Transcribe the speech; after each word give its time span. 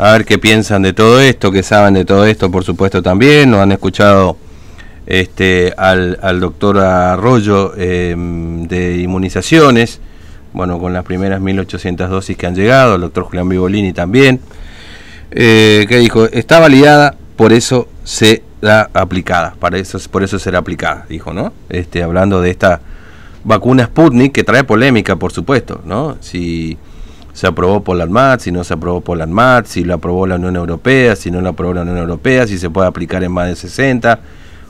a 0.00 0.12
ver 0.12 0.24
qué 0.24 0.38
piensan 0.38 0.80
de 0.80 0.94
todo 0.94 1.20
esto, 1.20 1.52
qué 1.52 1.62
saben 1.62 1.92
de 1.92 2.06
todo 2.06 2.24
esto, 2.24 2.50
por 2.50 2.64
supuesto 2.64 3.02
también. 3.02 3.50
Nos 3.50 3.60
han 3.60 3.70
escuchado 3.70 4.38
este, 5.04 5.74
al, 5.76 6.18
al 6.22 6.40
doctor 6.40 6.78
Arroyo 6.78 7.74
em, 7.76 8.66
de 8.66 8.96
inmunizaciones, 8.96 10.00
bueno, 10.54 10.78
con 10.78 10.94
las 10.94 11.04
primeras 11.04 11.42
1800 11.42 12.08
dosis 12.08 12.34
que 12.34 12.46
han 12.46 12.54
llegado, 12.54 12.94
el 12.94 13.02
doctor 13.02 13.24
Julián 13.24 13.50
Vivolini 13.50 13.92
también, 13.92 14.40
eh, 15.32 15.84
que 15.86 15.98
dijo, 15.98 16.24
está 16.24 16.60
validada, 16.60 17.14
por 17.36 17.52
eso 17.52 17.86
se 18.02 18.42
da 18.62 18.88
aplicada, 18.94 19.54
para 19.60 19.76
eso, 19.76 19.98
por 20.10 20.22
eso 20.22 20.38
será 20.38 20.60
aplicada, 20.60 21.04
dijo, 21.10 21.34
¿no? 21.34 21.52
Este, 21.68 22.02
hablando 22.02 22.40
de 22.40 22.50
esta 22.50 22.80
vacuna 23.44 23.84
Sputnik, 23.84 24.32
que 24.32 24.44
trae 24.44 24.64
polémica, 24.64 25.16
por 25.16 25.30
supuesto, 25.30 25.82
¿no? 25.84 26.16
Si 26.20 26.78
se 27.32 27.46
aprobó 27.46 27.82
por 27.82 27.96
la 27.96 28.04
ANMAT, 28.04 28.40
si 28.40 28.52
no 28.52 28.64
se 28.64 28.74
aprobó 28.74 29.00
por 29.00 29.18
la 29.18 29.24
ANMAT, 29.24 29.66
si 29.66 29.84
lo 29.84 29.94
aprobó 29.94 30.26
la 30.26 30.36
Unión 30.36 30.56
Europea, 30.56 31.16
si 31.16 31.30
no 31.30 31.40
lo 31.40 31.50
aprobó 31.50 31.74
la 31.74 31.82
Unión 31.82 31.98
Europea, 31.98 32.46
si 32.46 32.58
se 32.58 32.70
puede 32.70 32.88
aplicar 32.88 33.22
en 33.24 33.32
más 33.32 33.48
de 33.48 33.56
60 33.56 34.20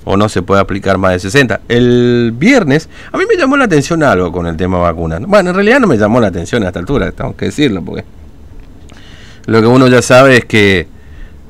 o 0.04 0.16
no 0.16 0.28
se 0.28 0.42
puede 0.42 0.60
aplicar 0.60 0.98
más 0.98 1.12
de 1.12 1.20
60. 1.20 1.60
El 1.68 2.32
viernes, 2.36 2.88
a 3.12 3.18
mí 3.18 3.24
me 3.28 3.36
llamó 3.36 3.56
la 3.56 3.64
atención 3.64 4.02
algo 4.02 4.32
con 4.32 4.46
el 4.46 4.56
tema 4.56 4.78
vacunas. 4.78 5.20
Bueno, 5.22 5.50
en 5.50 5.56
realidad 5.56 5.80
no 5.80 5.86
me 5.86 5.98
llamó 5.98 6.20
la 6.20 6.28
atención 6.28 6.62
a 6.64 6.68
esta 6.68 6.78
altura, 6.78 7.12
tengo 7.12 7.36
que 7.36 7.46
decirlo, 7.46 7.82
porque 7.82 8.04
lo 9.46 9.60
que 9.60 9.66
uno 9.66 9.88
ya 9.88 10.02
sabe 10.02 10.38
es 10.38 10.44
que 10.44 10.86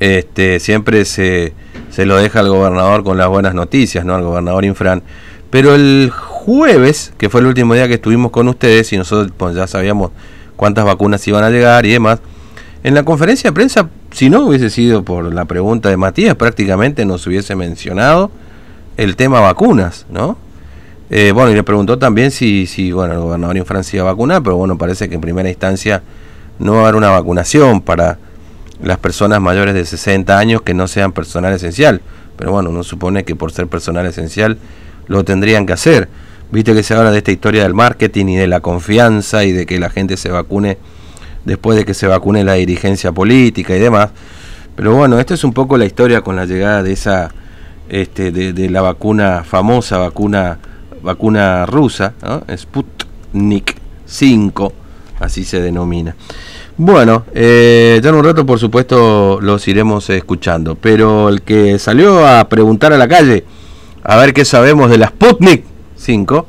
este, 0.01 0.61
siempre 0.61 1.05
se, 1.05 1.53
se 1.91 2.07
lo 2.07 2.17
deja 2.17 2.41
al 2.41 2.49
gobernador 2.49 3.05
con 3.05 3.19
las 3.19 3.29
buenas 3.29 3.55
noticias, 3.55 4.05
¿no? 4.05 4.15
Al 4.15 4.23
gobernador 4.23 4.65
Infran. 4.65 5.03
Pero 5.51 5.75
el 5.75 6.11
jueves, 6.11 7.13
que 7.19 7.29
fue 7.29 7.41
el 7.41 7.49
último 7.49 7.75
día 7.75 7.89
que 7.89 7.95
estuvimos 7.95 8.31
con 8.31 8.49
ustedes 8.49 8.93
y 8.93 8.97
nosotros 8.97 9.33
pues, 9.37 9.55
ya 9.55 9.67
sabíamos 9.67 10.13
cuántas 10.61 10.85
vacunas 10.85 11.27
iban 11.27 11.43
a 11.43 11.49
llegar 11.49 11.87
y 11.87 11.93
demás, 11.93 12.21
en 12.85 12.93
la 12.93 13.03
conferencia 13.03 13.49
de 13.49 13.55
prensa, 13.55 13.89
si 14.11 14.29
no 14.29 14.41
hubiese 14.41 14.69
sido 14.69 15.03
por 15.03 15.33
la 15.33 15.47
pregunta 15.47 15.89
de 15.89 15.97
Matías, 15.97 16.35
prácticamente 16.35 17.07
nos 17.07 17.27
hubiese 17.27 17.57
mencionado 17.57 18.31
el 18.99 19.17
tema 19.17 19.41
vacunas, 19.41 20.05
¿no? 20.11 20.37
Eh, 21.09 21.33
bueno, 21.33 21.51
y 21.51 21.55
le 21.55 21.63
preguntó 21.63 21.99
también 21.99 22.31
si, 22.31 22.67
si 22.67 22.93
bueno, 22.93 23.15
el 23.15 23.21
gobernador 23.21 23.57
en 23.57 23.65
Francia 23.65 23.97
iba 23.97 24.11
a 24.11 24.13
vacunar, 24.13 24.43
pero 24.43 24.59
bueno, 24.59 24.77
parece 24.77 25.09
que 25.09 25.15
en 25.15 25.23
primera 25.23 25.49
instancia 25.49 26.03
no 26.59 26.73
va 26.75 26.81
a 26.81 26.83
haber 26.83 26.97
una 26.97 27.09
vacunación 27.09 27.81
para 27.81 28.19
las 28.83 28.99
personas 28.99 29.41
mayores 29.41 29.73
de 29.73 29.87
60 29.87 30.39
años 30.39 30.61
que 30.61 30.75
no 30.75 30.89
sean 30.89 31.13
personal 31.13 31.55
esencial. 31.55 32.03
Pero 32.37 32.53
bueno, 32.53 32.69
uno 32.69 32.85
supone 32.85 33.25
que 33.25 33.35
por 33.35 33.51
ser 33.51 33.67
personal 33.67 34.05
esencial 34.05 34.59
lo 35.07 35.25
tendrían 35.25 35.65
que 35.65 35.73
hacer. 35.73 36.11
Viste 36.53 36.75
que 36.75 36.83
se 36.83 36.95
habla 36.95 37.13
de 37.13 37.19
esta 37.19 37.31
historia 37.31 37.63
del 37.63 37.75
marketing 37.75 38.27
y 38.27 38.37
de 38.37 38.49
la 38.49 38.61
confianza 38.61 39.45
y 39.45 39.53
de 39.53 39.67
que 39.67 39.79
la 39.79 39.89
gente 39.89 40.17
se 40.17 40.31
vacune 40.31 40.79
después 41.45 41.79
de 41.79 41.85
que 41.85 41.95
se 41.95 42.07
vacune 42.07 42.43
la 42.43 42.55
dirigencia 42.55 43.13
política 43.13 43.77
y 43.77 43.79
demás. 43.79 44.11
Pero 44.75 44.95
bueno, 44.95 45.19
esta 45.21 45.35
es 45.35 45.45
un 45.45 45.53
poco 45.53 45.79
la 45.79 45.85
historia 45.85 46.23
con 46.23 46.37
la 46.37 46.47
llegada 46.47 46.83
de 46.83 46.93
esa, 46.93 47.31
este, 47.89 48.33
de, 48.33 48.71
la 48.71 48.83
vacuna 48.83 49.45
famosa, 49.45 49.99
vacuna, 49.99 50.59
vacuna 51.03 51.67
rusa, 51.67 52.15
Sputnik 52.57 53.77
5, 54.07 54.73
así 55.21 55.45
se 55.45 55.61
denomina. 55.61 56.17
Bueno, 56.77 57.25
eh, 57.35 58.01
ya 58.03 58.09
en 58.09 58.15
un 58.15 58.25
rato 58.25 58.47
por 58.47 58.59
supuesto 58.59 59.39
los 59.41 59.69
iremos 59.69 60.09
escuchando, 60.11 60.77
pero 60.77 61.29
el 61.29 61.43
que 61.43 61.79
salió 61.79 62.27
a 62.27 62.49
preguntar 62.49 62.93
a 62.93 62.99
la 62.99 63.07
calle 63.07 63.45
a 64.03 64.17
ver 64.17 64.33
qué 64.33 64.45
sabemos 64.45 64.91
de 64.91 64.99
la 64.99 65.09
Sputnik 65.09 65.70
5 66.01 66.47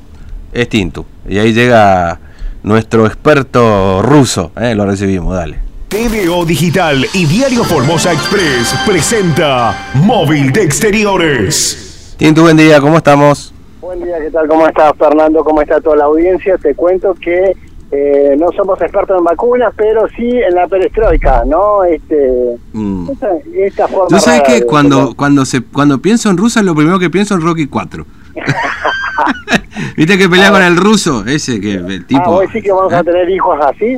es 0.54 0.70
Tintu. 0.70 1.06
Y 1.28 1.38
ahí 1.38 1.54
llega 1.54 2.20
nuestro 2.64 3.06
experto 3.06 4.02
ruso, 4.02 4.52
eh, 4.60 4.74
lo 4.76 4.86
recibimos, 4.86 5.36
dale. 5.36 5.60
TVO 5.90 6.46
Digital 6.46 7.06
y 7.14 7.26
Diario 7.26 7.66
Formosa 7.66 8.14
Express 8.14 8.74
presenta 8.88 9.92
Móvil 9.96 10.54
de 10.54 10.64
Exteriores. 10.64 12.16
Tintu, 12.18 12.44
buen 12.44 12.56
día, 12.56 12.80
¿cómo 12.80 12.98
estamos? 12.98 13.54
Buen 13.82 14.04
día, 14.04 14.20
¿qué 14.22 14.32
tal? 14.32 14.48
¿Cómo 14.48 14.66
estás, 14.68 14.94
Fernando? 14.98 15.44
¿Cómo 15.44 15.62
está 15.62 15.82
toda 15.82 15.98
la 15.98 16.06
audiencia? 16.06 16.58
Te 16.58 16.74
cuento 16.76 17.14
que 17.16 17.54
eh, 17.92 18.36
no 18.40 18.48
somos 18.56 18.80
expertos 18.80 19.18
en 19.18 19.26
vacunas, 19.26 19.74
pero 19.76 20.08
sí 20.16 20.30
en 20.30 20.56
la 20.56 20.66
perestroika, 20.68 21.44
¿no? 21.46 21.84
Este, 21.84 22.56
mm. 22.72 23.10
esta, 23.58 23.88
forma 23.90 24.08
¿Tú 24.08 24.20
sabes 24.20 24.44
que 24.44 24.66
cuando, 24.66 25.14
cuando, 25.14 25.44
se, 25.44 25.62
cuando 25.62 25.98
pienso 25.98 26.30
en 26.30 26.38
Rusia, 26.38 26.62
lo 26.62 26.74
primero 26.74 27.00
que 27.00 27.10
pienso 27.10 27.34
en 27.34 27.42
Rocky 27.42 27.68
4? 27.68 28.06
¿Viste 29.98 30.18
que 30.18 30.30
pelea 30.30 30.50
ah. 30.50 30.52
con 30.52 30.62
el 30.62 30.78
ruso? 30.78 31.26
Ese 31.26 31.60
que 31.60 31.74
el 31.74 32.06
tipo. 32.06 32.22
Ah, 32.24 32.30
¿vos 32.30 32.42
decís 32.42 32.64
que 32.64 32.72
vamos 32.72 32.94
a 32.94 33.00
¿eh? 33.00 33.04
tener 33.04 33.30
hijos 33.30 33.60
así? 33.62 33.98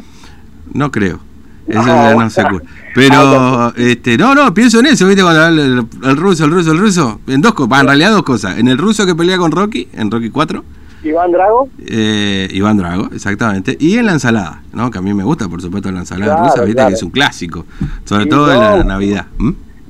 No 0.73 0.91
creo. 0.91 1.19
Eso 1.67 1.79
ah, 1.81 1.85
ya 1.85 2.15
no 2.15 2.29
se 2.29 2.41
ocurre. 2.43 2.65
Pero, 2.93 3.15
ah, 3.17 3.73
este, 3.77 4.17
no, 4.17 4.35
no, 4.35 4.53
pienso 4.53 4.79
en 4.79 4.87
eso, 4.87 5.07
¿viste? 5.07 5.23
Cuando 5.23 5.47
el, 5.47 5.59
el, 5.59 5.87
el, 6.03 6.17
ruso, 6.17 6.45
el 6.45 6.51
ruso, 6.51 6.71
el 6.71 6.77
ruso. 6.77 7.21
En 7.27 7.41
dos 7.41 7.53
cosas, 7.53 7.81
en 7.81 7.87
realidad 7.87 8.11
dos 8.11 8.23
cosas. 8.23 8.57
En 8.57 8.67
el 8.67 8.77
ruso 8.77 9.05
que 9.05 9.15
pelea 9.15 9.37
con 9.37 9.51
Rocky, 9.51 9.87
en 9.93 10.11
Rocky 10.11 10.29
4 10.29 10.63
Iván 11.03 11.31
Drago. 11.31 11.69
Eh, 11.85 12.47
Iván 12.51 12.77
Drago, 12.77 13.09
exactamente. 13.13 13.75
Y 13.79 13.97
en 13.97 14.05
la 14.05 14.13
ensalada, 14.13 14.61
¿no? 14.71 14.89
Que 14.89 14.99
a 14.99 15.01
mí 15.01 15.13
me 15.13 15.23
gusta, 15.23 15.47
por 15.49 15.61
supuesto, 15.61 15.91
la 15.91 15.99
ensalada 15.99 16.37
rusa, 16.37 16.63
viste 16.63 16.85
que 16.87 16.93
es 16.93 17.03
un 17.03 17.11
clásico. 17.11 17.65
Sobre 18.05 18.25
todo 18.25 18.51
en 18.51 18.59
la 18.59 18.83
Navidad. 18.83 19.27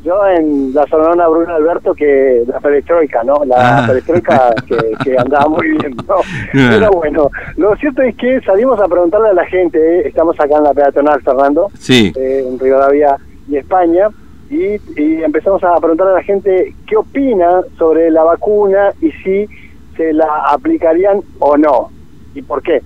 Yo 0.03 0.28
en 0.28 0.74
la 0.74 0.86
sonora 0.88 1.28
Bruno 1.30 1.56
Alberto, 1.56 1.94
que 1.94 2.44
la 2.46 2.59
perestroika, 2.59 3.24
¿no? 3.24 3.46
La 3.46 3.84
ah. 3.84 3.88
perestroika 3.88 4.53
que, 5.03 5.18
andaba 5.18 5.47
muy 5.47 5.69
bien, 5.69 5.96
¿no? 6.08 6.16
Pero 6.52 6.91
bueno, 6.91 7.30
lo 7.56 7.75
cierto 7.78 8.02
es 8.02 8.16
que 8.18 8.42
salimos 8.42 8.80
a 8.81 8.88
preguntarle 8.88 9.30
a 9.30 9.34
la 9.34 9.46
gente, 9.46 9.78
¿eh? 9.80 10.08
estamos 10.08 10.38
acá 10.40 10.58
en 10.58 10.63
la 10.63 10.74
peatonal, 10.74 11.22
Fernando, 11.22 11.72
sí. 11.80 12.12
eh, 12.18 12.46
en 12.46 12.59
Rivadavia 12.59 13.16
y 13.47 13.56
España, 13.56 14.09
y, 14.50 14.75
y 15.02 15.24
empezamos 15.24 15.63
a 15.63 15.78
preguntarle 15.78 16.13
a 16.13 16.18
la 16.18 16.24
gente 16.24 16.75
qué 16.86 16.97
opina 16.97 17.62
sobre 17.78 18.12
la 18.12 18.24
vacuna 18.24 18.92
y 19.02 19.12
si 19.24 19.47
se 19.96 20.12
la 20.12 20.28
aplicarían 20.50 21.22
o 21.40 21.56
no. 21.58 21.90
¿Y 22.36 22.42
por 22.42 22.62
qué? 22.62 22.81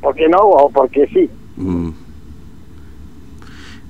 ¿Por 0.00 0.14
qué 0.14 0.28
no 0.28 0.38
o 0.38 0.70
por 0.70 0.88
qué 0.90 1.06
sí? 1.06 1.30
Mm. 1.56 1.90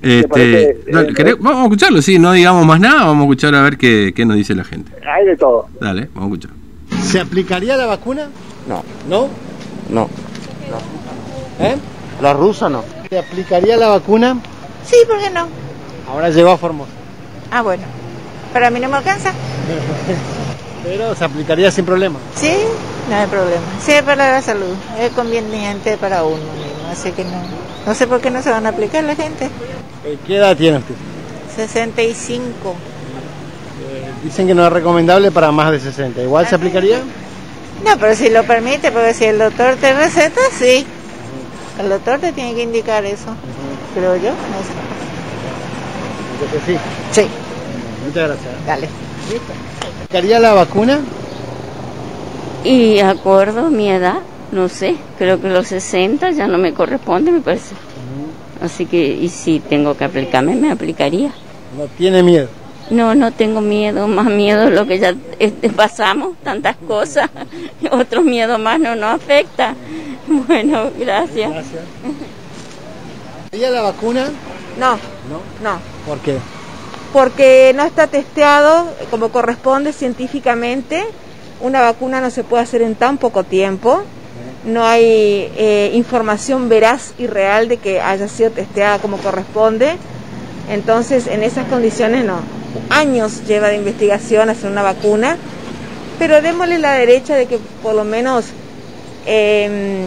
Este, 0.03 0.71
eh, 0.71 1.37
vamos 1.41 1.61
a 1.61 1.63
escucharlo, 1.65 2.01
sí, 2.01 2.19
no 2.19 2.33
digamos 2.33 2.65
más 2.65 2.81
nada, 2.81 3.05
vamos 3.05 3.23
a 3.23 3.25
escuchar 3.25 3.55
a 3.55 3.63
ver 3.63 3.77
qué, 3.77 4.13
qué 4.15 4.25
nos 4.25 4.37
dice 4.37 4.55
la 4.55 4.65
gente. 4.65 4.93
Hay 5.07 5.27
de 5.27 5.37
todo. 5.37 5.67
Dale, 5.81 6.09
vamos 6.15 6.31
a 6.31 6.35
escuchar. 6.35 6.61
¿Se 7.03 7.21
aplicaría 7.21 7.77
la 7.77 7.87
vacuna? 7.87 8.29
No. 8.67 8.83
¿No? 9.09 9.29
No. 9.91 10.09
¿Eh? 11.61 11.77
La 12.23 12.33
rusa 12.33 12.69
no. 12.69 12.85
¿Se 13.09 13.19
aplicaría 13.19 13.77
la 13.77 13.89
vacuna? 13.89 14.39
Sí, 14.85 14.97
¿por 15.07 15.19
qué 15.19 15.31
no? 15.31 15.49
Ahora 16.09 16.31
llegó 16.31 16.51
a 16.51 16.59
Formosa. 16.59 16.91
Ah, 17.51 17.63
bueno. 17.63 17.83
Para 18.53 18.71
mí 18.71 18.81
no 18.81 18.89
me 18.89 18.97
alcanza. 18.97 19.33
Pero 20.85 21.15
se 21.15 21.25
aplicaría 21.25 21.71
sin 21.71 21.85
problema. 21.85 22.19
Sí, 22.35 22.53
no 23.09 23.17
hay 23.17 23.27
problema. 23.27 23.63
Sí, 23.81 23.93
es 23.93 24.03
para 24.03 24.33
la 24.33 24.43
salud. 24.43 24.75
Es 24.99 25.11
conveniente 25.13 25.97
para 25.99 26.25
uno 26.25 26.37
mismo. 26.37 26.89
Así 26.91 27.13
que 27.13 27.25
no. 27.25 27.43
No 27.87 27.95
sé 27.95 28.07
por 28.07 28.21
qué 28.21 28.31
no 28.31 28.43
se 28.43 28.51
van 28.51 28.67
a 28.67 28.71
aplicar 28.71 29.05
la 29.05 29.15
gente. 29.15 29.51
Eh, 30.05 30.19
¿Qué 30.27 30.37
edad 30.37 30.57
tiene 30.57 30.79
usted? 30.79 30.95
65. 31.55 32.51
Eh, 32.71 34.11
dicen 34.25 34.47
que 34.47 34.55
no 34.55 34.67
es 34.67 34.73
recomendable 34.73 35.31
para 35.31 35.53
más 35.53 35.71
de 35.73 35.81
60. 35.81 36.23
¿Igual 36.23 36.47
se 36.47 36.55
aplicaría? 36.55 37.01
No, 37.85 37.99
pero 37.99 38.15
si 38.15 38.31
lo 38.31 38.45
permite, 38.45 38.93
porque 38.93 39.15
si 39.15 39.25
el 39.25 39.39
doctor 39.39 39.77
te 39.77 39.93
receta, 39.93 40.41
sí. 40.59 40.87
El 41.79 41.89
doctor 41.89 42.19
te 42.19 42.33
tiene 42.33 42.55
que 42.55 42.63
indicar 42.63 43.05
eso. 43.05 43.35
Creo 43.95 44.17
yo, 44.17 44.31
no 44.31 44.61
sé. 44.63 44.73
Entonces 46.45 46.63
sí. 46.67 47.21
Sí. 47.23 47.29
Muchas 48.07 48.29
gracias. 48.29 48.67
Dale. 48.67 48.89
¿Quería 50.11 50.41
la 50.41 50.53
vacuna? 50.53 51.01
Y 52.65 53.01
acuerdo 53.01 53.71
mi 53.71 53.91
edad, 53.91 54.19
no 54.53 54.69
sé, 54.69 54.97
creo 55.19 55.41
que 55.41 55.49
los 55.49 55.69
60 55.69 56.31
ya 56.33 56.47
no 56.47 56.59
me 56.59 56.75
corresponde, 56.75 57.33
me 57.33 57.41
parece. 57.41 57.75
Así 58.61 58.87
que, 58.87 58.99
y 58.99 59.29
si 59.29 59.61
tengo 59.61 59.97
que 59.97 60.05
aplicarme, 60.05 60.55
me 60.55 60.71
aplicaría. 60.71 61.33
¿No 61.77 61.87
tiene 61.97 62.23
miedo? 62.23 62.49
No, 62.91 63.15
no 63.15 63.31
tengo 63.33 63.61
miedo, 63.61 64.09
más 64.09 64.27
miedo 64.27 64.69
lo 64.69 64.87
que 64.87 64.99
ya 64.99 65.15
este, 65.39 65.71
pasamos, 65.71 66.37
tantas 66.43 66.77
cosas. 66.77 67.31
Otros 67.91 68.25
miedos 68.25 68.59
más 68.59 68.81
no 68.81 68.97
nos 68.97 69.15
afecta. 69.15 69.75
Bueno, 70.27 70.91
gracias. 70.99 71.51
Gracias. 71.51 71.83
¿Quería 73.51 73.71
la 73.71 73.83
vacuna? 73.83 74.27
No. 74.79 74.93
¿No? 74.93 75.41
No. 75.63 75.79
¿Por 76.07 76.19
qué? 76.19 76.37
porque 77.13 77.73
no 77.75 77.85
está 77.85 78.07
testeado 78.07 78.87
como 79.11 79.31
corresponde 79.31 79.93
científicamente. 79.93 81.05
Una 81.61 81.81
vacuna 81.81 82.21
no 82.21 82.31
se 82.31 82.45
puede 82.45 82.63
hacer 82.63 82.83
en 82.83 82.95
tan 82.95 83.19
poco 83.19 83.45
tiempo. 83.45 84.03
No 84.65 84.85
hay 84.85 85.51
eh, 85.57 85.91
información 85.95 86.69
veraz 86.69 87.15
y 87.19 87.27
real 87.27 87.69
de 87.69 87.79
que 87.79 88.01
haya 88.01 88.29
sido 88.29 88.51
testeada 88.51 88.99
como 88.99 89.17
corresponde. 89.19 89.97
Entonces, 90.69 91.27
en 91.27 91.43
esas 91.43 91.67
condiciones 91.69 92.25
no. 92.25 92.41
Años 92.91 93.43
lleva 93.47 93.69
de 93.69 93.77
investigación 93.77 94.51
hacer 94.51 94.71
una 94.71 94.83
vacuna, 94.83 95.37
pero 96.19 96.41
démosle 96.41 96.79
la 96.79 96.93
derecha 96.93 97.35
de 97.35 97.47
que 97.47 97.59
por 97.83 97.95
lo 97.95 98.05
menos 98.05 98.47
em, 99.27 100.05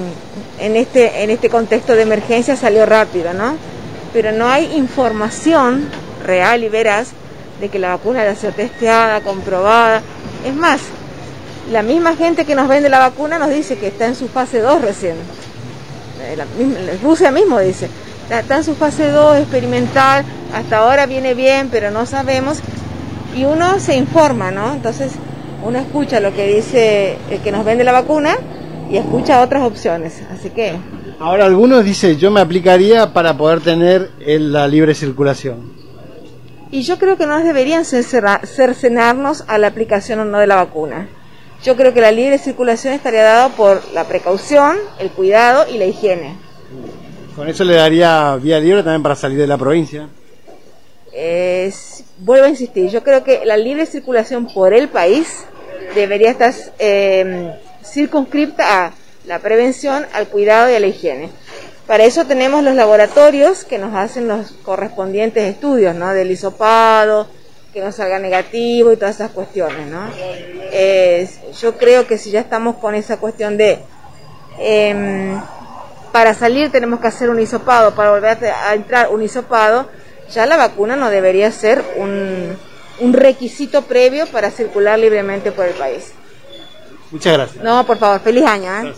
en, 0.59 0.75
este, 0.75 1.23
en 1.23 1.29
este 1.29 1.49
contexto 1.49 1.93
de 1.93 2.03
emergencia 2.03 2.55
salió 2.55 2.85
rápido, 2.85 3.33
¿no? 3.33 3.57
pero 4.13 4.31
no 4.31 4.47
hay 4.47 4.71
información 4.75 5.89
real 6.23 6.63
y 6.63 6.69
veraz 6.69 7.09
de 7.59 7.69
que 7.69 7.79
la 7.79 7.89
vacuna 7.89 8.21
ha 8.21 8.35
sido 8.35 8.53
testeada, 8.53 9.21
comprobada. 9.21 10.01
Es 10.45 10.53
más, 10.53 10.81
la 11.71 11.81
misma 11.81 12.15
gente 12.15 12.45
que 12.45 12.55
nos 12.55 12.67
vende 12.67 12.89
la 12.89 12.99
vacuna 12.99 13.39
nos 13.39 13.49
dice 13.49 13.77
que 13.77 13.87
está 13.87 14.05
en 14.05 14.15
su 14.15 14.27
fase 14.27 14.59
2 14.59 14.81
recién. 14.81 15.15
Eh, 16.21 16.35
la 16.37 16.45
misma- 16.45 16.79
Rusia 17.01 17.31
mismo 17.31 17.59
dice, 17.59 17.89
está 18.29 18.57
en 18.57 18.63
su 18.63 18.75
fase 18.75 19.09
2 19.09 19.37
experimental, 19.39 20.23
hasta 20.53 20.77
ahora 20.77 21.05
viene 21.05 21.33
bien, 21.33 21.69
pero 21.71 21.91
no 21.91 22.05
sabemos. 22.05 22.59
Y 23.35 23.45
uno 23.45 23.79
se 23.79 23.95
informa, 23.95 24.51
¿no? 24.51 24.73
Entonces 24.73 25.13
uno 25.63 25.79
escucha 25.79 26.19
lo 26.19 26.33
que 26.33 26.47
dice 26.47 27.17
el 27.29 27.39
que 27.39 27.51
nos 27.51 27.65
vende 27.65 27.83
la 27.83 27.91
vacuna 27.93 28.35
y 28.91 28.97
escucha 28.97 29.41
otras 29.41 29.63
opciones. 29.63 30.21
Así 30.31 30.49
que 30.49 30.73
Ahora 31.19 31.45
algunos 31.45 31.85
dicen, 31.85 32.17
yo 32.17 32.31
me 32.31 32.41
aplicaría 32.41 33.13
para 33.13 33.37
poder 33.37 33.61
tener 33.61 34.11
el- 34.19 34.51
la 34.51 34.67
libre 34.67 34.93
circulación. 34.93 35.71
Y 36.69 36.81
yo 36.81 36.97
creo 36.99 37.17
que 37.17 37.25
no 37.27 37.41
deberían 37.41 37.85
cercena- 37.85 38.41
cercenarnos 38.43 39.45
a 39.47 39.57
la 39.57 39.67
aplicación 39.67 40.19
o 40.19 40.25
no 40.25 40.39
de 40.39 40.47
la 40.47 40.55
vacuna. 40.55 41.07
Yo 41.63 41.75
creo 41.75 41.93
que 41.93 42.01
la 42.01 42.11
libre 42.11 42.37
circulación 42.37 42.93
estaría 42.93 43.23
dada 43.23 43.49
por 43.49 43.81
la 43.93 44.03
precaución, 44.05 44.77
el 44.99 45.09
cuidado 45.11 45.65
y 45.73 45.77
la 45.77 45.85
higiene. 45.85 46.35
Con 47.35 47.47
eso 47.47 47.63
le 47.63 47.75
daría 47.75 48.35
vía 48.35 48.59
libre 48.59 48.83
también 48.83 49.01
para 49.01 49.15
salir 49.15 49.37
de 49.39 49.47
la 49.47 49.57
provincia. 49.57 50.07
Es- 51.13 52.03
vuelvo 52.19 52.45
a 52.45 52.49
insistir, 52.49 52.89
yo 52.89 53.03
creo 53.03 53.23
que 53.23 53.45
la 53.45 53.57
libre 53.57 53.85
circulación 53.85 54.47
por 54.53 54.73
el 54.73 54.89
país 54.89 55.45
debería 55.95 56.31
estar 56.31 56.53
eh, 56.79 57.53
circunscripta 57.83 58.85
a 58.87 58.91
la 59.25 59.39
prevención, 59.39 60.05
al 60.13 60.27
cuidado 60.27 60.69
y 60.71 60.75
a 60.75 60.79
la 60.79 60.87
higiene. 60.87 61.29
Para 61.87 62.03
eso 62.05 62.25
tenemos 62.25 62.63
los 62.63 62.75
laboratorios 62.75 63.63
que 63.63 63.77
nos 63.77 63.93
hacen 63.95 64.27
los 64.27 64.51
correspondientes 64.63 65.43
estudios, 65.43 65.95
¿no? 65.95 66.13
Del 66.13 66.31
hisopado, 66.31 67.27
que 67.73 67.81
no 67.81 67.91
salga 67.91 68.19
negativo 68.19 68.91
y 68.91 68.97
todas 68.97 69.15
esas 69.15 69.31
cuestiones, 69.31 69.87
¿no? 69.87 70.07
Es- 70.71 71.39
yo 71.59 71.77
creo 71.77 72.05
que 72.07 72.17
si 72.17 72.29
ya 72.31 72.39
estamos 72.39 72.75
con 72.77 72.93
esa 72.95 73.17
cuestión 73.17 73.57
de 73.57 73.79
em, 74.59 75.41
para 76.11 76.33
salir 76.35 76.71
tenemos 76.71 76.99
que 76.99 77.07
hacer 77.07 77.29
un 77.29 77.39
hisopado, 77.39 77.95
para 77.95 78.11
volver 78.11 78.37
a 78.45 78.69
a 78.69 78.73
entrar 78.75 79.09
un 79.09 79.23
hisopado, 79.23 79.87
ya 80.31 80.45
la 80.45 80.57
vacuna 80.57 80.95
no 80.95 81.09
debería 81.09 81.51
ser 81.51 81.83
un, 81.97 82.55
un 82.99 83.13
requisito 83.13 83.81
previo 83.83 84.27
para 84.27 84.51
circular 84.51 84.99
libremente 84.99 85.51
por 85.51 85.65
el 85.65 85.73
país. 85.73 86.11
Muchas 87.11 87.33
gracias. 87.33 87.63
No, 87.63 87.85
por 87.85 87.97
favor, 87.97 88.19
feliz 88.21 88.45
año. 88.45 88.71
¿eh? 88.89 88.93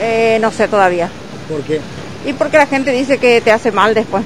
Eh, 0.00 0.38
no 0.40 0.50
sé 0.50 0.68
todavía. 0.68 1.08
¿Por 1.48 1.62
qué? 1.62 1.80
Y 2.24 2.32
porque 2.32 2.56
la 2.56 2.66
gente 2.66 2.90
dice 2.90 3.18
que 3.18 3.40
te 3.40 3.52
hace 3.52 3.70
mal 3.70 3.94
después. 3.94 4.24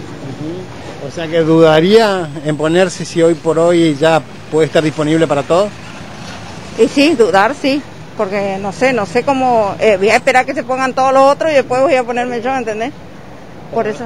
O 1.07 1.11
sea 1.11 1.27
que 1.27 1.41
dudaría 1.41 2.29
en 2.45 2.57
ponerse 2.57 3.05
si 3.05 3.23
hoy 3.23 3.35
por 3.35 3.59
hoy 3.59 3.97
ya 3.99 4.21
puede 4.51 4.67
estar 4.67 4.83
disponible 4.83 5.27
para 5.27 5.43
todos. 5.43 5.71
Y 6.79 6.89
sí, 6.89 7.15
dudar 7.15 7.55
sí, 7.55 7.83
porque 8.17 8.59
no 8.61 8.73
sé, 8.73 8.93
no 8.93 9.07
sé 9.07 9.23
cómo... 9.23 9.75
eh, 9.81 9.97
voy 9.97 10.11
a 10.11 10.17
esperar 10.17 10.45
que 10.47 10.55
se 10.55 10.63
pongan 10.63 10.93
todos 10.93 11.13
los 11.13 11.23
otros 11.25 11.51
y 11.51 11.55
después 11.55 11.81
voy 11.83 11.95
a 11.95 12.05
ponerme 12.05 12.41
yo, 12.43 12.55
¿entendés? 12.55 12.93
Por 13.73 13.87
eso. 13.87 14.05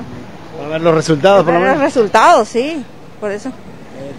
Para 0.56 0.69
ver 0.70 0.81
los 0.82 0.94
resultados, 0.94 1.44
por 1.44 1.52
lo 1.55 1.61
Para 1.61 1.73
los 1.73 1.79
menos. 1.79 1.94
resultados, 1.94 2.49
sí, 2.49 2.85
por 3.20 3.31
eso. 3.32 3.50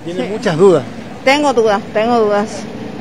Tiene 0.03 0.27
muchas 0.27 0.57
dudas. 0.57 0.83
Tengo 1.23 1.53
dudas, 1.53 1.81
tengo 1.93 2.19
dudas. 2.19 2.49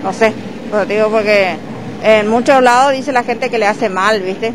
No 0.02 0.12
sé, 0.12 0.32
pero 0.70 0.86
digo 0.86 1.08
porque 1.10 1.56
en 2.02 2.28
muchos 2.28 2.62
lados 2.62 2.92
dice 2.92 3.10
la 3.12 3.24
gente 3.24 3.50
que 3.50 3.58
le 3.58 3.66
hace 3.66 3.88
mal, 3.88 4.20
¿viste? 4.22 4.54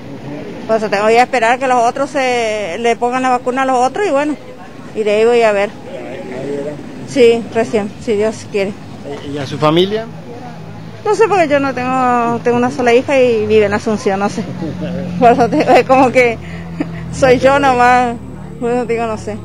Por 0.68 0.78
eso 0.78 0.90
tengo 0.90 1.08
que 1.08 1.20
esperar 1.20 1.60
que 1.60 1.68
los 1.68 1.84
otros 1.84 2.10
se 2.12 2.78
le 2.80 2.96
pongan 2.96 3.24
la 3.24 3.30
vacuna 3.30 3.64
a 3.64 3.66
los 3.66 3.78
otros 3.78 4.06
y 4.08 4.12
bueno, 4.12 4.36
y 4.96 5.04
de 5.04 5.12
ahí 5.12 5.26
voy 5.26 5.42
a 5.42 5.52
ver. 5.52 5.70
Sí, 7.08 7.44
recién, 7.54 7.92
si 8.02 8.14
Dios 8.14 8.46
quiere. 8.52 8.72
¿Y 9.34 9.38
a 9.38 9.46
su 9.46 9.58
familia? 9.58 10.06
No 11.04 11.16
sé 11.16 11.28
porque 11.28 11.48
yo 11.48 11.60
no 11.60 11.74
tengo, 11.74 12.40
tengo 12.44 12.58
una 12.58 12.70
sola 12.70 12.94
hija 12.94 13.20
y 13.20 13.46
vive 13.48 13.66
en 13.66 13.74
Asunción, 13.74 14.20
no 14.20 14.30
sé. 14.30 14.44
Es 15.76 15.86
como 15.86 16.12
que 16.12 16.38
soy 17.14 17.40
yo 17.40 17.60
nomás, 17.60 18.16
bueno, 18.60 18.86
digo, 18.86 19.06
no 19.08 19.18
sé. 19.18 19.38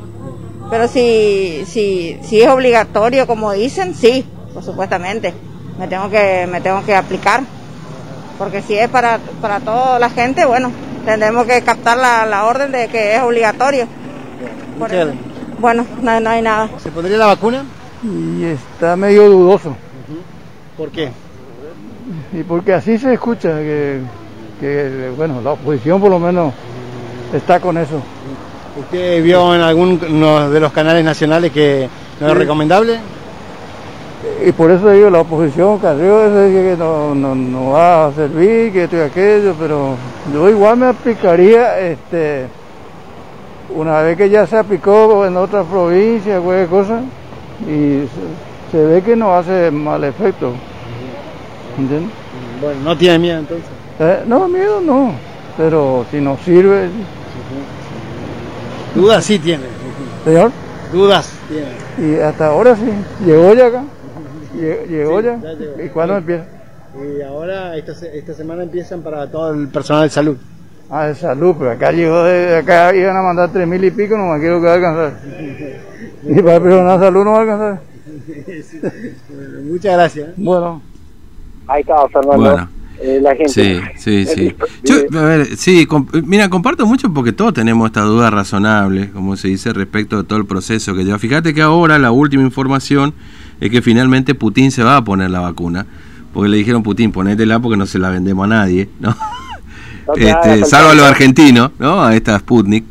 Pero 0.69 0.87
si, 0.87 1.63
si, 1.67 2.19
si 2.23 2.41
es 2.41 2.49
obligatorio, 2.49 3.27
como 3.27 3.51
dicen, 3.51 3.95
sí, 3.95 4.25
por 4.53 4.63
supuestamente. 4.63 5.33
Me 5.79 5.87
tengo 5.87 6.09
que, 6.09 6.47
me 6.51 6.61
tengo 6.61 6.83
que 6.85 6.95
aplicar. 6.95 7.41
Porque 8.37 8.61
si 8.61 8.77
es 8.77 8.89
para, 8.89 9.19
para 9.41 9.59
toda 9.59 9.99
la 9.99 10.09
gente, 10.09 10.45
bueno, 10.45 10.71
tendremos 11.05 11.45
que 11.45 11.61
captar 11.61 11.97
la, 11.97 12.25
la 12.25 12.45
orden 12.45 12.71
de 12.71 12.87
que 12.87 13.15
es 13.15 13.21
obligatorio. 13.21 13.87
Por. 14.77 14.91
Bueno, 15.65 15.83
no, 15.99 16.19
no 16.19 16.29
hay 16.29 16.43
nada. 16.43 16.69
¿Se 16.77 16.91
pondría 16.91 17.17
la 17.17 17.25
vacuna? 17.25 17.63
Y 18.03 18.43
está 18.43 18.95
medio 18.95 19.27
dudoso. 19.27 19.75
¿Por 20.77 20.91
qué? 20.91 21.09
Y 22.33 22.43
porque 22.43 22.71
así 22.71 22.99
se 22.99 23.11
escucha 23.11 23.49
que, 23.57 23.99
que, 24.59 25.11
bueno, 25.17 25.41
la 25.41 25.53
oposición 25.53 25.99
por 25.99 26.11
lo 26.11 26.19
menos 26.19 26.53
está 27.33 27.59
con 27.59 27.79
eso. 27.79 27.99
¿Usted 28.79 29.23
vio 29.23 29.55
en 29.55 29.61
alguno 29.61 30.51
de 30.51 30.59
los 30.59 30.71
canales 30.71 31.03
nacionales 31.03 31.51
que 31.51 31.89
no 32.19 32.27
es 32.27 32.37
recomendable? 32.37 32.99
Y 34.45 34.51
por 34.51 34.69
eso 34.69 34.91
digo, 34.91 35.09
la 35.09 35.21
oposición, 35.21 35.79
Carrió, 35.79 36.27
ese 36.27 36.45
dice 36.45 36.61
que 36.61 36.77
no, 36.77 37.15
no, 37.15 37.33
no 37.33 37.71
va 37.71 38.05
a 38.05 38.13
servir, 38.13 38.71
que 38.71 38.83
esto 38.83 38.97
y 38.97 38.99
aquello, 38.99 39.55
pero 39.59 39.95
yo 40.31 40.47
igual 40.47 40.77
me 40.77 40.85
aplicaría, 40.85 41.79
este, 41.79 42.49
una 43.69 44.01
vez 44.01 44.17
que 44.17 44.29
ya 44.29 44.45
se 44.47 44.57
aplicó 44.57 45.25
en 45.25 45.35
otras 45.37 45.65
provincias, 45.65 46.41
cualquier 46.41 46.67
cosa, 46.69 47.01
y 47.67 48.03
se, 48.07 48.71
se 48.77 48.85
ve 48.85 49.01
que 49.01 49.15
no 49.15 49.35
hace 49.35 49.71
mal 49.71 50.03
efecto. 50.03 50.53
¿Entiendes? 51.77 52.11
Bueno, 52.61 52.79
no 52.83 52.97
tiene 52.97 53.19
miedo 53.19 53.39
entonces. 53.39 53.67
Eh, 53.99 54.23
no, 54.27 54.47
miedo 54.47 54.81
no, 54.81 55.13
pero 55.57 56.05
si 56.11 56.19
nos 56.21 56.39
sirve, 56.41 56.89
Dudas 58.93 59.25
sí 59.25 59.39
tiene. 59.39 59.63
señor. 60.23 60.51
Dudas 60.91 61.29
tiene. 61.49 62.15
Y 62.17 62.19
hasta 62.19 62.47
ahora 62.47 62.75
sí, 62.75 62.89
llegó 63.25 63.53
ya 63.53 63.67
acá. 63.67 63.83
Lle- 64.55 64.85
Llegó 64.87 65.19
Sí, 65.19 65.25
ya. 65.25 65.37
ya 65.41 65.53
llegó. 65.53 65.83
¿Y 65.83 65.89
cuándo 65.89 66.15
empieza? 66.17 66.45
Y 66.95 67.21
ahora 67.21 67.75
esta, 67.75 67.91
esta 68.07 68.33
semana 68.33 68.63
empiezan 68.63 69.01
para 69.01 69.29
todo 69.29 69.53
el 69.53 69.67
personal 69.67 70.03
de 70.03 70.09
salud. 70.09 70.37
Ah, 70.89 71.07
de 71.07 71.15
salud, 71.15 71.55
pero 71.57 71.71
acá 71.71 71.91
llegó 71.91 72.23
de 72.23 72.57
acá 72.57 72.95
iban 72.95 73.17
a 73.17 73.21
mandar 73.21 73.51
tres 73.51 73.67
mil 73.67 73.83
y 73.83 73.91
pico, 73.91 74.17
no 74.17 74.33
me 74.33 74.39
quiero 74.39 74.61
que 74.61 74.67
va 74.67 74.73
a 74.73 74.75
alcanzar. 74.75 75.19
Y 76.23 76.41
para 76.41 76.55
el 76.55 76.61
personal 76.61 76.99
de 76.99 77.05
salud 77.05 77.23
no 77.23 77.31
va 77.31 77.37
a 77.37 77.41
alcanzar. 77.41 77.81
Muchas 79.63 79.93
gracias. 79.93 80.29
Bueno. 80.37 80.81
Ahí 81.67 81.81
estaba 81.81 82.07
Fernando. 82.09 82.37
Bueno. 82.37 82.69
Eh, 83.01 83.19
la 83.21 83.35
gente. 83.35 83.49
Sí, 83.49 83.79
sí, 83.97 84.25
sí. 84.25 84.45
Eh, 84.47 84.55
Yo, 84.83 85.19
a 85.19 85.23
ver, 85.23 85.57
sí, 85.57 85.87
mira, 86.23 86.49
comparto 86.49 86.85
mucho 86.85 87.11
porque 87.13 87.33
todos 87.33 87.53
tenemos 87.53 87.87
esta 87.87 88.01
duda 88.01 88.29
razonable, 88.29 89.11
como 89.11 89.35
se 89.35 89.49
dice, 89.49 89.73
respecto 89.73 90.17
de 90.17 90.23
todo 90.23 90.39
el 90.39 90.45
proceso 90.45 90.95
que 90.95 91.03
lleva. 91.03 91.19
Fíjate 91.19 91.53
que 91.53 91.61
ahora 91.61 91.99
la 91.99 92.11
última 92.11 92.43
información 92.43 93.13
es 93.59 93.69
que 93.69 93.81
finalmente 93.81 94.33
Putin 94.35 94.71
se 94.71 94.83
va 94.83 94.97
a 94.97 95.03
poner 95.03 95.29
la 95.29 95.41
vacuna, 95.41 95.85
porque 96.33 96.49
le 96.49 96.57
dijeron 96.57 96.83
Putin, 96.83 97.11
ponétela 97.11 97.59
porque 97.59 97.75
no 97.75 97.85
se 97.85 97.99
la 97.99 98.09
vendemos 98.09 98.45
a 98.45 98.47
nadie, 98.47 98.87
¿no? 98.99 99.15
Este, 100.15 100.65
salvo 100.65 100.89
a 100.89 100.93
los 100.95 101.05
argentinos, 101.05 101.71
¿no? 101.79 102.03
A 102.03 102.15
esta 102.15 102.37
Sputnik. 102.39 102.85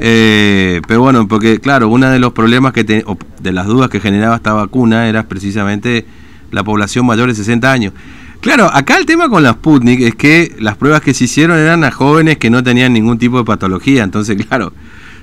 Eh, 0.00 0.80
pero 0.86 1.00
bueno, 1.00 1.26
porque 1.28 1.60
claro, 1.60 1.88
uno 1.88 2.10
de 2.10 2.18
los 2.18 2.32
problemas 2.32 2.72
que 2.72 2.84
te- 2.84 3.04
o 3.06 3.16
de 3.40 3.52
las 3.52 3.66
dudas 3.66 3.88
que 3.90 4.00
generaba 4.00 4.36
esta 4.36 4.52
vacuna 4.52 5.08
era 5.08 5.26
precisamente 5.28 6.06
la 6.50 6.62
población 6.64 7.06
mayor 7.06 7.28
de 7.28 7.34
60 7.34 7.70
años. 7.70 7.92
Claro, 8.40 8.66
acá 8.72 8.96
el 8.98 9.06
tema 9.06 9.28
con 9.28 9.42
la 9.42 9.52
Sputnik 9.52 10.00
es 10.02 10.14
que 10.14 10.54
las 10.58 10.76
pruebas 10.76 11.00
que 11.00 11.14
se 11.14 11.24
hicieron 11.24 11.58
eran 11.58 11.82
a 11.84 11.90
jóvenes 11.90 12.38
que 12.38 12.50
no 12.50 12.62
tenían 12.62 12.92
ningún 12.92 13.18
tipo 13.18 13.38
de 13.38 13.44
patología, 13.44 14.02
entonces 14.02 14.36
claro, 14.46 14.72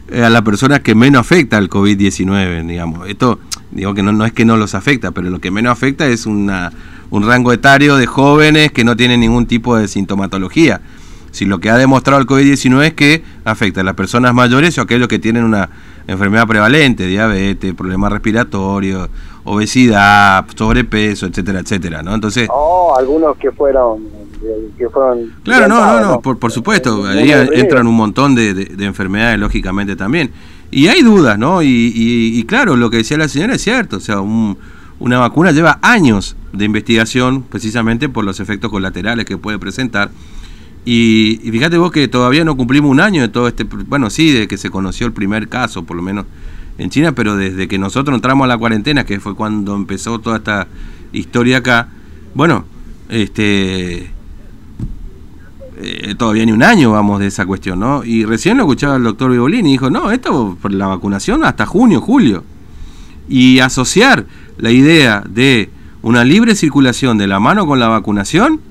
eh, 0.10 0.24
a 0.24 0.30
las 0.30 0.42
personas 0.42 0.80
que 0.80 0.96
menos 0.96 1.22
afecta 1.22 1.58
el 1.58 1.70
COVID-19, 1.70 2.66
digamos. 2.68 3.08
Esto, 3.08 3.40
digo 3.72 3.94
que 3.94 4.02
no, 4.04 4.12
no 4.12 4.26
es 4.26 4.34
que 4.34 4.44
no 4.46 4.58
los 4.58 4.74
afecta, 4.74 5.12
pero 5.12 5.30
lo 5.30 5.40
que 5.40 5.52
menos 5.52 5.72
afecta 5.72 6.08
es 6.08 6.26
una, 6.26 6.72
un 7.12 7.26
rango 7.28 7.54
etario 7.54 7.96
de 7.96 8.08
jóvenes 8.08 8.72
que 8.72 8.84
no 8.84 8.96
tienen 8.96 9.20
ningún 9.20 9.46
tipo 9.46 9.76
de 9.78 9.88
sintomatología. 9.88 10.82
Si 11.32 11.46
lo 11.46 11.60
que 11.60 11.70
ha 11.70 11.78
demostrado 11.78 12.20
el 12.22 12.28
COVID-19 12.28 12.84
es 12.88 12.94
que 12.94 13.24
afecta 13.46 13.82
a 13.82 13.84
las 13.84 13.96
personas 13.96 14.34
mayores 14.34 14.78
o 14.78 14.82
aquellos 14.82 15.08
que 15.08 15.18
tienen 15.20 15.44
una 15.46 15.70
enfermedad 16.08 16.46
prevalente, 16.48 17.08
diabetes, 17.08 17.74
problemas 17.74 18.12
respiratorios, 18.12 19.10
obesidad, 19.62 20.46
sobrepeso, 20.56 21.26
etcétera, 21.28 21.60
etcétera, 21.60 22.04
¿no? 22.04 22.14
Entonces, 22.14 22.48
Oh, 22.52 22.94
algunos 22.98 23.38
que 23.38 23.52
fueron. 23.52 24.02
eh, 24.44 24.70
Que 24.78 24.90
fueron 24.90 25.32
Claro, 25.44 25.68
no, 25.68 25.80
no, 25.86 26.00
no, 26.02 26.20
por, 26.22 26.40
por 26.40 26.52
supuesto, 26.52 26.98
Muy 26.98 27.08
ahí 27.32 27.48
entran 27.54 27.86
un 27.88 27.96
montón 27.96 28.34
de, 28.36 28.54
de- 28.54 28.66
de 28.66 28.86
enfermedades, 28.86 29.40
lógicamente 29.40 29.96
también. 29.96 30.32
Y 30.72 30.88
hay 30.88 31.02
dudas, 31.04 31.38
¿no? 31.38 31.62
Y, 31.62 31.68
y- 31.68 32.40
y 32.40 32.44
claro, 32.46 32.76
lo 32.76 32.90
que 32.90 32.98
decía 32.98 33.18
la 33.18 33.28
señora 33.28 33.56
es 33.56 33.62
cierto, 33.62 33.98
o 33.98 34.00
sea, 34.00 34.20
un- 34.22 34.58
una 35.00 35.20
vacuna 35.20 35.52
lleva 35.52 35.80
años 35.82 36.36
de 36.54 36.66
investigación 36.66 37.44
precisamente 37.44 38.10
por 38.10 38.24
los 38.26 38.40
efectos 38.40 38.70
colaterales 38.72 39.26
que 39.26 39.38
puede 39.38 39.60
presentar. 39.60 40.10
Y, 40.84 41.40
y 41.44 41.52
fíjate 41.52 41.78
vos 41.78 41.92
que 41.92 42.08
todavía 42.08 42.44
no 42.44 42.58
cumplimos 42.58 42.90
un 42.90 43.00
año 43.00 43.22
de 43.22 43.30
todo 43.30 43.48
este, 43.48 43.64
bueno, 43.64 44.10
sí, 44.10 44.32
de 44.32 44.48
que 44.48 44.58
se 44.58 44.70
conoció 44.70 45.06
el 45.06 45.14
primer 45.14 45.48
caso, 45.48 45.84
por 45.84 45.96
lo 45.96 46.02
menos 46.02 46.26
en 46.78 46.90
China, 46.90 47.12
pero 47.12 47.36
desde 47.36 47.68
que 47.68 47.78
nosotros 47.78 48.16
entramos 48.16 48.46
a 48.46 48.48
la 48.48 48.58
cuarentena, 48.58 49.06
que 49.06 49.20
fue 49.20 49.36
cuando 49.36 49.76
empezó 49.76 50.20
toda 50.20 50.38
esta 50.38 50.68
historia 51.14 51.58
acá, 51.58 51.90
bueno, 52.34 52.66
este 53.10 54.10
eh, 55.84 56.16
todavía 56.16 56.46
ni 56.46 56.52
un 56.52 56.62
año 56.62 56.92
vamos 56.92 57.20
de 57.20 57.28
esa 57.28 57.46
cuestión, 57.46 57.80
¿no? 57.80 58.04
Y 58.04 58.24
recién 58.24 58.58
lo 58.58 58.64
escuchaba 58.64 58.98
el 58.98 59.04
doctor 59.04 59.32
Violini 59.32 59.70
y 59.70 59.72
dijo, 59.74 59.90
no, 59.90 60.12
esto 60.12 60.56
por 60.62 60.72
la 60.72 60.88
vacunación 60.88 61.44
hasta 61.44 61.66
junio, 61.66 62.02
julio. 62.02 62.44
Y 63.28 63.60
asociar 63.60 64.26
la 64.58 64.70
idea 64.70 65.24
de 65.28 65.70
una 66.04 66.24
libre 66.24 66.56
circulación 66.56 67.18
de 67.18 67.28
la 67.28 67.40
mano 67.40 67.66
con 67.66 67.80
la 67.80 67.88
vacunación, 67.88 68.62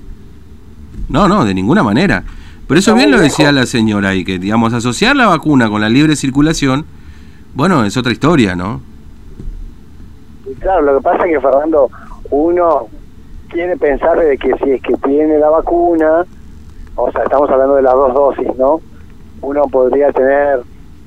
no, 1.11 1.29
no, 1.29 1.45
de 1.45 1.55
ninguna 1.55 1.83
manera. 1.83 2.25
Pero 2.67 2.79
eso 2.79 2.95
bien 2.95 3.11
lo 3.11 3.19
decía 3.19 3.51
la 3.51 3.67
señora 3.67 4.11
ahí, 4.11 4.25
que 4.25 4.39
digamos, 4.39 4.73
asociar 4.73 5.17
la 5.17 5.27
vacuna 5.27 5.69
con 5.69 5.81
la 5.81 5.89
libre 5.89 6.15
circulación, 6.15 6.87
bueno, 7.55 7.85
es 7.85 7.97
otra 7.97 8.13
historia, 8.13 8.55
¿no? 8.55 8.81
Y 10.49 10.55
claro, 10.55 10.83
lo 10.83 10.97
que 10.97 11.03
pasa 11.03 11.27
es 11.27 11.35
que 11.35 11.41
Fernando, 11.41 11.91
uno 12.31 12.87
quiere 13.49 13.77
pensar 13.77 14.19
de 14.21 14.39
que 14.39 14.55
si 14.63 14.71
es 14.71 14.83
que 14.83 14.97
tiene 14.99 15.39
la 15.39 15.51
vacuna, 15.51 16.25
o 16.95 17.11
sea, 17.11 17.25
estamos 17.25 17.51
hablando 17.51 17.75
de 17.75 17.83
las 17.83 17.95
dos 17.95 18.15
dosis, 18.15 18.57
¿no? 18.57 18.81
Uno 19.43 19.65
podría 19.65 20.13
tener 20.13 20.61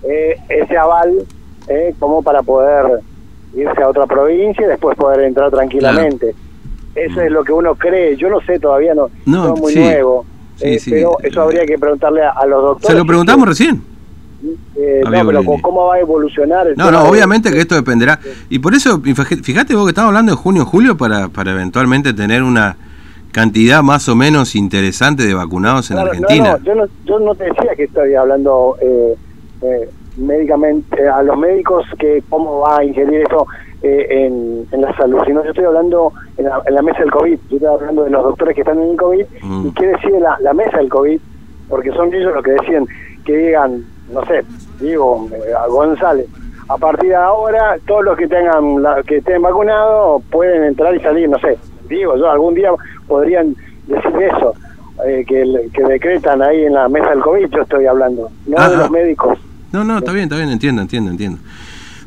eh, 0.04 0.38
ese 0.50 0.78
aval 0.78 1.14
eh, 1.70 1.96
como 1.98 2.22
para 2.22 2.44
poder 2.44 3.00
irse 3.56 3.82
a 3.82 3.88
otra 3.88 4.06
provincia 4.06 4.66
y 4.66 4.70
después 4.70 4.98
poder 4.98 5.22
entrar 5.22 5.50
tranquilamente. 5.50 6.36
Eso 6.96 7.22
es 7.22 7.32
lo 7.32 7.44
que 7.44 7.52
uno 7.52 7.76
cree. 7.76 8.16
Yo 8.18 8.30
no 8.30 8.40
sé 8.42 8.60
todavía, 8.60 8.94
no, 8.94 9.10
No, 9.26 9.48
soy 9.50 9.62
muy 9.62 9.74
sí. 9.74 9.80
nuevo. 9.80 10.26
Sí, 10.58 10.66
eh, 10.66 10.80
sí. 10.80 10.92
Pero 10.92 11.18
eso 11.24 11.42
habría 11.42 11.66
que 11.66 11.78
preguntarle 11.80 12.22
a, 12.24 12.30
a 12.32 12.46
los 12.46 12.62
doctores. 12.62 12.88
Se 12.94 12.98
lo 13.00 13.06
preguntamos 13.06 13.48
recién. 13.48 13.82
Eh, 14.76 15.02
no, 15.06 15.10
pero. 15.26 15.44
¿cómo- 15.46 15.62
¿cómo 15.62 15.86
va 15.88 15.96
a 15.96 16.00
evolucionar? 16.00 16.68
el 16.68 16.76
No, 16.76 16.92
no, 16.92 17.04
de- 17.04 17.10
obviamente 17.10 17.52
que 17.52 17.60
esto 17.60 17.76
dependerá. 17.76 18.20
Y 18.50 18.60
por 18.60 18.74
eso, 18.76 19.00
fíjate 19.02 19.38
fíjate 19.38 19.74
vos 19.76 19.86
que 19.86 19.90
estamos 19.92 20.10
hablando 20.10 20.32
de 20.34 20.38
junio, 20.38 20.66
julio 20.66 20.98
para, 20.98 21.30
para 21.30 21.52
eventualmente 21.52 22.14
tener 22.14 22.44
una 22.44 22.76
cantidad 23.32 23.82
más 23.82 24.08
o 24.10 24.16
menos 24.16 24.56
interesante 24.56 25.26
de 25.26 25.34
vacunados 25.34 25.90
en 25.90 25.96
Claro, 25.98 26.12
Argentina. 26.12 26.44
No, 26.52 26.58
no, 26.58 26.64
yo, 26.64 26.76
no, 26.76 26.86
yo 27.06 27.20
no 27.20 27.36
te 27.36 27.46
decía 27.46 27.72
que 27.76 27.84
estoy 27.86 28.14
hablando 28.16 28.76
eh, 28.82 29.16
eh, 29.64 29.90
médicamente 30.18 31.08
a 31.08 31.22
los 31.24 31.38
médicos 31.38 31.86
que 32.00 32.24
cómo 32.30 32.60
va 32.62 32.78
a 32.78 32.84
ingerir 32.84 33.22
eso 33.28 33.48
eh, 33.82 34.08
en, 34.10 34.66
en 34.72 34.82
la 34.82 34.96
salud, 34.96 35.20
sino 35.26 35.44
yo 35.44 35.50
estoy 35.50 35.66
hablando 35.66 36.12
en 36.38 36.46
la, 36.46 36.62
en 36.66 36.76
la 36.76 36.82
mesa 36.82 37.00
del 37.00 37.12
COVID, 37.12 37.38
yo 37.50 37.56
estoy 37.58 37.68
hablando 37.74 38.04
de 38.04 38.10
los 38.12 38.24
doctores 38.24 38.56
que 38.56 38.62
están 38.62 38.82
en 38.82 38.92
el 38.92 38.98
COVID 38.98 39.26
Mm. 39.44 39.68
y 39.68 39.72
qué 39.74 39.88
decide 39.88 40.20
la, 40.20 40.38
la 40.40 40.54
mesa 40.54 40.78
del 40.78 40.90
COVID, 40.90 41.20
porque 41.70 41.92
son 41.92 42.14
ellos 42.14 42.34
los 42.34 42.44
que 42.44 42.52
deciden 42.52 42.86
que 43.26 43.36
digan, 43.38 43.84
no 44.12 44.24
sé, 44.26 44.44
digo, 44.80 45.28
eh, 45.34 45.54
a 45.58 45.68
González, 45.68 46.28
a 46.70 46.78
partir 46.78 47.10
de 47.10 47.16
ahora 47.16 47.78
todos 47.88 48.04
los 48.06 48.18
que 48.18 48.28
tengan 48.28 48.82
la- 48.82 49.04
que 49.04 49.18
estén 49.18 49.42
vacunados 49.42 50.22
pueden 50.32 50.64
entrar 50.64 50.96
y 50.96 51.00
salir, 51.02 51.28
no 51.30 51.38
sé, 51.40 51.58
digo, 51.90 52.16
yo 52.18 52.30
algún 52.30 52.54
día 52.54 52.72
podrían 53.08 53.56
decir 53.88 54.12
eso. 54.22 54.54
eh, 55.08 55.26
que, 55.28 55.44
que 55.74 55.84
decretan 55.84 56.42
ahí 56.44 56.66
en 56.66 56.74
la 56.76 56.88
mesa 56.88 57.10
del 57.10 57.20
COVID, 57.22 57.48
yo 57.50 57.62
estoy 57.64 57.88
hablando, 57.88 58.30
no 58.46 58.70
de 58.70 58.78
los 58.78 58.92
médicos. 58.92 59.40
No, 59.74 59.84
no, 59.84 59.98
está 59.98 60.12
bien, 60.12 60.26
está 60.26 60.38
bien, 60.38 60.50
entiendo, 60.50 60.84
entiendo, 60.84 61.10
entiendo. 61.10 61.40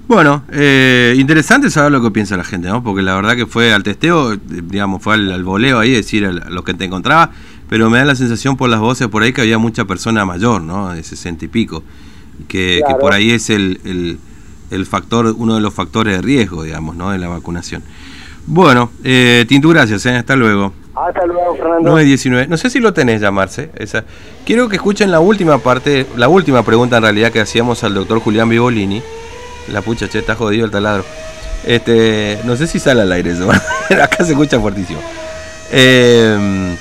Bueno, 0.07 0.45
eh, 0.53 1.17
interesante 1.19 1.69
saber 1.69 1.91
lo 1.91 2.01
que 2.01 2.13
piensa 2.13 2.37
la 2.37 2.45
gente, 2.45 2.69
¿no? 2.69 2.81
Porque 2.81 3.03
la 3.03 3.17
verdad 3.17 3.35
que 3.35 3.45
fue 3.47 3.73
al 3.75 3.83
testeo, 3.83 4.37
digamos, 4.37 5.03
fue 5.03 5.15
al, 5.15 5.33
al 5.33 5.43
voleo 5.43 5.81
ahí, 5.81 5.91
decir 5.91 6.25
a 6.27 6.31
los 6.31 6.63
que 6.63 6.75
te 6.75 6.85
encontraba, 6.85 7.33
pero 7.69 7.91
me 7.91 7.99
da 7.99 8.05
la 8.05 8.15
sensación 8.15 8.57
por 8.57 8.71
las 8.71 8.79
voces 8.79 9.09
por 9.09 9.25
ahí 9.25 9.33
que 9.33 9.41
había 9.41 9.59
mucha 9.59 9.85
persona 9.85 10.25
mayor, 10.25 10.63
¿no? 10.63 10.91
De 10.93 11.03
sesenta 11.03 11.45
y 11.45 11.49
pico, 11.49 11.83
que, 12.47 12.79
Claro. 12.79 12.95
que 12.95 13.01
por 13.01 13.13
ahí 13.13 13.33
es 13.33 13.51
el, 13.51 13.81
el, 13.85 14.19
el 14.71 14.87
factor, 14.87 15.35
uno 15.37 15.57
de 15.57 15.61
los 15.61 15.75
factores 15.75 16.15
de 16.15 16.23
riesgo, 16.23 16.63
digamos, 16.63 16.95
¿no? 16.95 17.11
De 17.11 17.19
la 17.19 17.27
vacunación. 17.27 17.83
Bueno, 18.47 18.93
eh, 19.03 19.45
Tintu, 19.49 19.71
gracias, 19.71 20.07
¿eh? 20.07 20.15
hasta 20.15 20.37
luego. 20.37 20.73
Hasta 20.97 21.27
luego, 21.27 21.55
Fernando. 21.57 21.91
919. 21.91 22.49
No 22.49 22.57
sé 22.57 22.71
si 22.71 22.81
lo 22.81 22.95
tenés 22.95 23.21
llamarse. 23.21 23.71
Esa. 23.77 24.05
Quiero 24.47 24.69
que 24.69 24.77
escuchen 24.77 25.11
la 25.11 25.21
última 25.21 25.59
parte, 25.59 26.07
la 26.17 26.29
última 26.29 26.63
pregunta 26.63 26.97
en 26.97 27.03
realidad 27.03 27.31
que 27.31 27.41
hacíamos 27.41 27.85
al 27.85 27.95
doctor 27.95 28.21
Julián 28.21 28.49
Vivolini. 28.49 29.03
La 29.69 29.83
pucha, 29.83 30.09
che, 30.09 30.21
está 30.21 30.35
jodido 30.35 30.65
el 30.65 30.71
taladro. 30.71 31.05
Este, 31.65 32.39
no 32.45 32.57
sé 32.57 32.67
si 32.67 32.79
sale 32.79 33.03
al 33.03 33.13
aire 33.13 33.33
eso. 33.33 33.51
Acá 34.03 34.25
se 34.25 34.33
escucha 34.33 34.59
fuertísimo. 34.59 35.01
Eh, 35.71 36.75